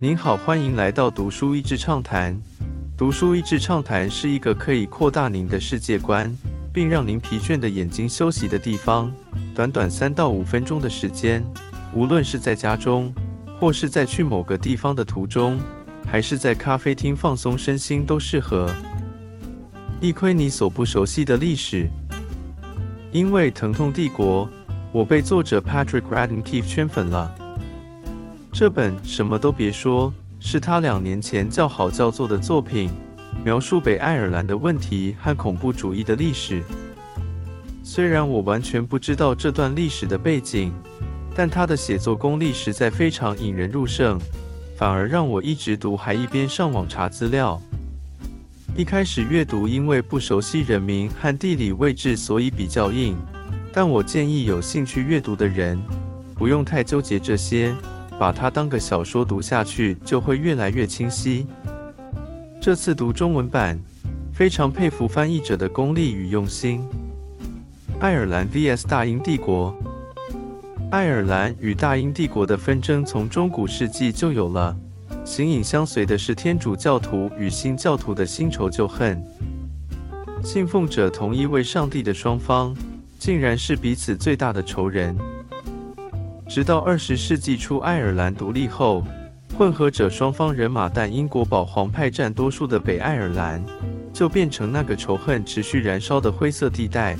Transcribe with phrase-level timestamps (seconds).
[0.00, 2.40] 您好，欢迎来到读书益智畅谈。
[2.96, 6.32] 读书益智畅谈是一个可以扩大您的世界观，
[6.72, 9.12] 并让您疲倦的眼睛休息的地方。
[9.56, 11.44] 短短三到五分钟的时间，
[11.92, 13.12] 无论是在家中，
[13.58, 15.58] 或是在去某个地方的途中，
[16.06, 18.72] 还是在咖啡厅放松身心，都适合。
[20.00, 21.88] 一窥你所不熟悉的历史，
[23.10, 24.46] 因为《疼痛帝国》，
[24.92, 27.34] 我被作者 Patrick Radden Keefe 圈粉了。
[28.58, 32.90] 这本什么都别说，是他两年前叫好叫座的作品，
[33.44, 36.60] 描述北爱尔兰的问题和恐怖主义的历史。
[37.84, 40.72] 虽然我完全不知道这段历史的背景，
[41.36, 44.18] 但他的写作功力实在非常引人入胜，
[44.76, 47.62] 反而让我一直读还一边上网查资料。
[48.76, 53.16] 一开始阅读，因为不熟悉人名和地理位置，所以比较硬。
[53.72, 55.80] 但我建议有兴趣阅读的人，
[56.34, 57.72] 不用太纠结这些。
[58.18, 61.46] 把它当个小说读下去，就会越来越清晰。
[62.60, 63.78] 这次读中文版，
[64.32, 66.82] 非常佩服翻译者的功力与用心。
[68.00, 69.74] 爱尔兰 vs 大英帝国，
[70.90, 74.76] 爱尔兰与大英帝国的纷争从中古世纪就有了，
[75.24, 79.22] 形影相随的是天主教徒与新教徒的新仇旧恨。
[80.42, 82.76] 信奉者同一位上帝的双方，
[83.18, 85.16] 竟然是彼此最大的仇人。
[86.48, 89.04] 直到二十世纪初，爱尔兰独立后，
[89.56, 93.62] 混合者双方人马但英国保皇派占多数的北爱尔兰，
[94.14, 97.14] 就变成那个仇恨持续燃烧的灰色地带。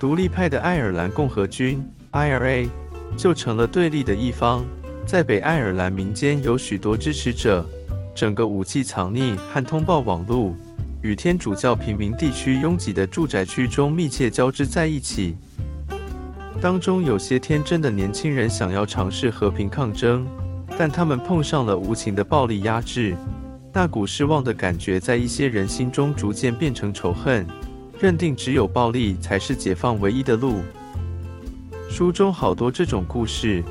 [0.00, 1.80] 独立派的爱尔兰共和军
[2.10, 2.68] （IRA）
[3.16, 4.64] 就成了对立的一方，
[5.06, 7.64] 在北爱尔兰民间有许多支持者，
[8.12, 10.52] 整个武器藏匿和通报网络
[11.00, 15.36] 与天主教平民地区拥挤的住宅区中密切交织在一起。
[16.60, 20.26] 当中有些天真的年轻人想要尝试和平抗争，
[20.76, 23.16] 但他们碰上了无情的暴力压制。
[23.72, 27.46] 那股失望的感觉在一些人心中逐渐变成仇恨，
[27.98, 30.60] 认定只有暴力才是解放唯一的路。
[31.88, 33.64] 书中好多这种故事，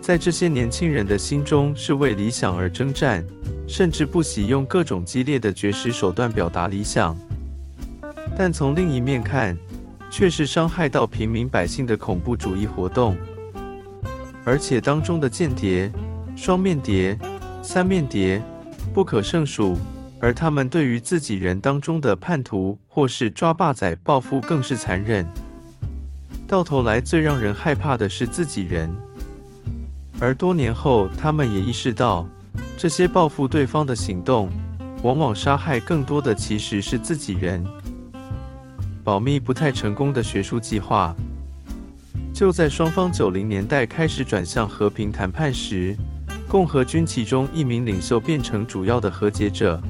[0.00, 3.22] 在这些年轻人的心中是为理想而征战，
[3.68, 7.14] 甚至不惜用各种激烈的绝食手段表达理想。
[8.34, 9.54] 但从另一面看，
[10.10, 13.16] 却是伤害到平民百姓的恐怖主义活动，
[14.44, 15.90] 而且当中的间谍、
[16.36, 17.16] 双面谍、
[17.62, 18.42] 三面谍
[18.92, 19.78] 不可胜数，
[20.20, 25.24] 而他们对于自己人当中的叛徒或是抓霸仔报复更是残忍。
[26.48, 28.92] 到头来，最让人害怕的是自己人，
[30.18, 32.26] 而多年后，他们也意识到，
[32.76, 34.50] 这些报复对方的行动，
[35.04, 37.64] 往往杀害更多的其实是自己人。
[39.02, 41.14] 保密不太成功的学术计划，
[42.34, 45.96] 就在双方九零年代开始转向和平谈判时，
[46.46, 49.80] 共和军其中一名领袖变成主要的和解者。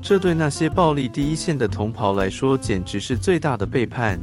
[0.00, 4.18] 这对那些暴力第一线的同袍来说，简直是最大的背叛，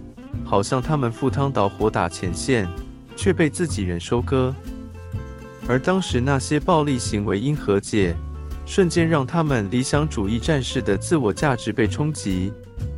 [0.46, 2.68] 好像他们赴汤蹈火打前线，
[3.18, 4.56] 却被自己人收割。
[5.68, 8.16] 而当时那些暴力行为因和解，
[8.66, 12.54] 瞬间让他们理想主义战士的自我价值被冲击。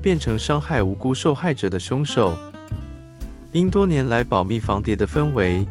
[0.08, 2.34] 变成伤害无辜受害者的凶手。
[3.52, 5.68] 因多年来保密防谍的氛围，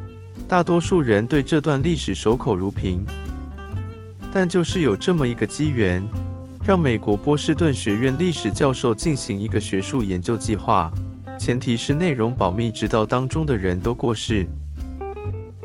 [0.47, 3.03] 大多数人对这段历史守口如瓶。
[4.31, 6.07] 但就是有这么一个机缘，
[6.67, 10.93] 让美国波士顿学院历史教授进行一个学术研究计划，
[11.39, 14.47] 前提是内容保密，直到当中的人都过世。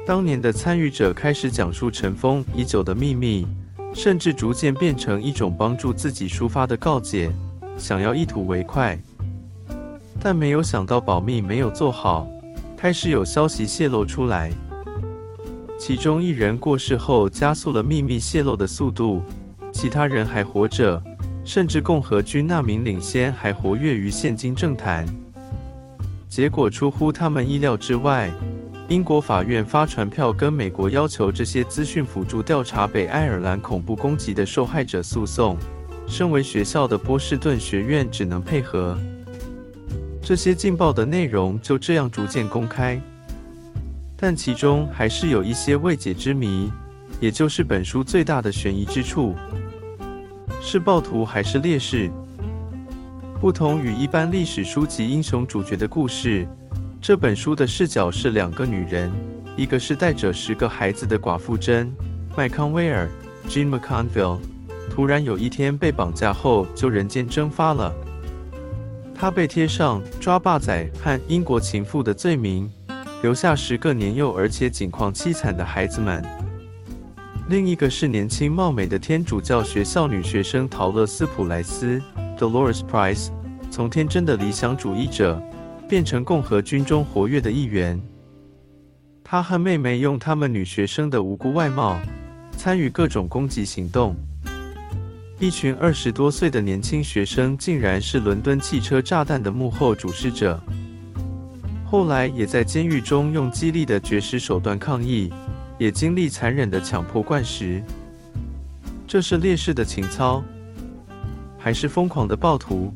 [0.06, 3.46] 当年的参与者开始讲述尘封已久的秘密，
[3.94, 7.30] 甚至逐渐变成一种帮助自己抒发的告解。
[7.78, 8.98] 想要一吐为快，
[10.22, 12.28] 但没有想到保密没有做好，
[12.78, 14.52] 开始有消息泄露出来。
[15.80, 19.20] 其中一人过世后，加速了秘密泄露的速度；
[19.74, 21.02] 其他人还活着，
[21.44, 25.06] 甚至共和军那名领先还活跃于现今政坛。
[26.30, 28.32] 结果出乎他们意料之外，
[28.90, 35.58] 英国法院发传票跟美国要求这些资讯辅助调查北爱尔兰恐怖攻击的受害者诉讼。
[36.12, 38.98] 身为学校的波士顿学院只能配合，
[40.22, 43.00] 这些劲爆的内容就这样逐渐公开。
[44.18, 46.70] 但其中还是有一些未解之谜，
[47.22, 49.34] 也就是本书最大的悬疑之处：
[50.62, 52.12] 是暴徒还是烈士？
[53.40, 56.46] 不同于一般历史书籍英雄主角的故事，
[57.02, 59.10] 这本书的视角是两个女人，
[59.56, 61.88] 一个是带着十个孩子的寡妇珍·
[62.36, 63.10] 麦康威尔
[63.48, 64.51] （Jean McConville）。
[64.94, 67.94] 突然有一天被绑架后就人间蒸发了，
[69.16, 72.70] 他被贴上抓霸仔和英国情妇的罪名，
[73.22, 76.22] 留下十个年幼而且境况凄惨的孩子们。
[77.48, 82.02] 另一个是年轻貌美的天主教学校女学生陶乐斯·普莱斯
[82.38, 83.30] （Dolores Price），
[83.72, 85.42] 从天真的理想主义者
[85.88, 88.00] 变成共和军中活跃的一员。
[89.24, 91.98] 她和妹妹用她们女学生的无辜外貌
[92.58, 94.14] 参与各种攻击行动。
[95.42, 100.62] 一群二十多岁的年轻学生竟然是伦敦汽车炸弹的幕后主使者，
[101.84, 105.34] 后来也在监狱中用激励的绝食手段抗议，
[105.80, 107.82] 也经历残忍的强迫灌食。
[109.08, 110.44] 这是烈士的情操，
[111.58, 112.94] 还是疯狂的暴徒？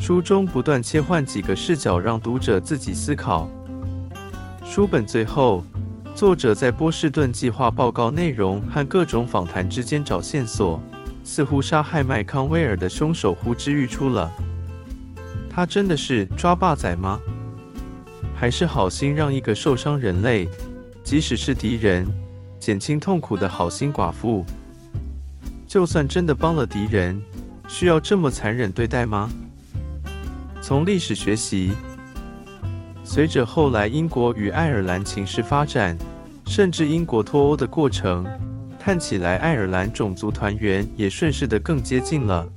[0.00, 3.46] 书中不断切换几个视角，让读者自己思考。
[4.64, 5.62] 书本最后，
[6.14, 10.80] 作者在波士顿计划报告内容和各种访谈之间找线索。
[11.28, 14.32] 似乎杀害麦康威尔的凶手呼之欲出了。
[15.50, 17.20] 他真的是抓霸仔吗？
[18.34, 20.48] 还是好心让一个受伤人类，
[21.04, 22.08] 即使是敌人，
[22.58, 24.42] 减轻痛苦的好心寡妇？
[25.66, 27.20] 就算真的帮了敌人，
[27.68, 29.28] 需要这么残忍对待吗？
[30.62, 31.72] 从历史学习，
[33.04, 35.94] 随着后来英国与爱尔兰情势发展，
[36.46, 38.26] 甚至英国脱欧的过程。
[38.88, 42.48] 看起来爱尔兰种族团员也顺势的更接近了。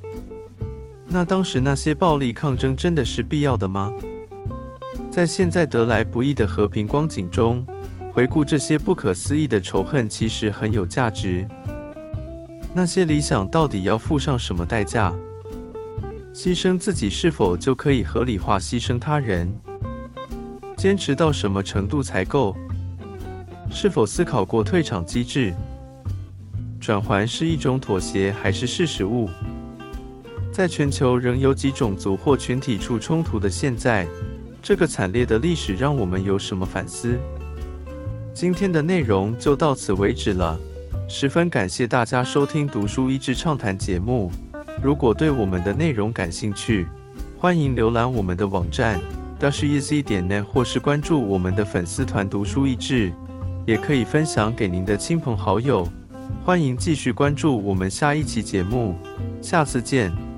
[1.06, 3.92] 那当时那些暴力抗争真的是必要的吗？
[5.12, 7.68] 在现在得来不易的和平光景中，
[8.14, 11.46] 回顾这些不可思议的仇恨，其实很有价值。
[12.74, 15.14] 那些理想到底要付上什么代价？
[16.34, 19.54] 牺牲自己是否就可以合理化牺牲他人？
[20.78, 22.56] 坚持到什么程度才够？
[23.70, 25.54] 是否思考过退场机制？
[26.82, 29.30] 转环是一种妥协还是事实物？
[30.52, 34.08] 在全球仍有几种族或群体处冲突的现在，
[34.64, 37.20] 这个惨烈的历史让我们有什么反思？
[38.34, 40.60] 今天的内容就到此为止了，
[41.08, 44.32] 十分感谢大家收听读书益智畅谈节目。
[44.82, 46.88] 如果对我们的内容感兴趣，
[47.38, 49.00] 欢迎浏览我们的网站
[49.40, 53.14] dasheasy 点 net，或是关注我们的粉丝团读书益智，
[53.68, 55.88] 也可以分享给您的亲朋好友。
[56.44, 58.96] 欢迎继续关注我们下一期节目，
[59.42, 60.31] 下次见。